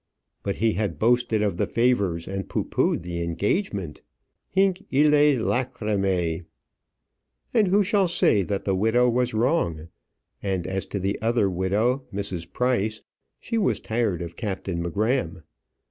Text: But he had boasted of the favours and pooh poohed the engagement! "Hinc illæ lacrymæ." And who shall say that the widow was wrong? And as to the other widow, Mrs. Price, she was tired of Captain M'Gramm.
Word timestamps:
But 0.41 0.55
he 0.55 0.71
had 0.73 0.97
boasted 0.97 1.43
of 1.43 1.57
the 1.57 1.67
favours 1.67 2.27
and 2.27 2.49
pooh 2.49 2.63
poohed 2.63 3.03
the 3.03 3.21
engagement! 3.21 4.01
"Hinc 4.49 4.83
illæ 4.91 5.37
lacrymæ." 5.37 6.43
And 7.53 7.67
who 7.67 7.83
shall 7.83 8.07
say 8.07 8.41
that 8.41 8.63
the 8.65 8.73
widow 8.73 9.07
was 9.07 9.35
wrong? 9.35 9.89
And 10.41 10.65
as 10.65 10.87
to 10.87 10.99
the 10.99 11.21
other 11.21 11.51
widow, 11.51 12.05
Mrs. 12.11 12.51
Price, 12.51 13.03
she 13.39 13.59
was 13.59 13.79
tired 13.79 14.23
of 14.23 14.35
Captain 14.35 14.81
M'Gramm. 14.81 15.43